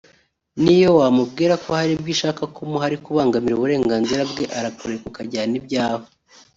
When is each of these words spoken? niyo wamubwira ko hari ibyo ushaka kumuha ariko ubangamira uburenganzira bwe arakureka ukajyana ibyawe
niyo 0.61 0.89
wamubwira 0.99 1.53
ko 1.63 1.69
hari 1.79 1.91
ibyo 1.97 2.11
ushaka 2.15 2.41
kumuha 2.55 2.83
ariko 2.89 3.05
ubangamira 3.09 3.55
uburenganzira 3.55 4.21
bwe 4.31 4.45
arakureka 4.57 5.05
ukajyana 5.11 5.55
ibyawe 5.61 6.07